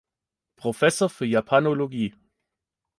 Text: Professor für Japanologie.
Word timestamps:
Professor 0.55 1.09
für 1.09 1.25
Japanologie. 1.27 2.15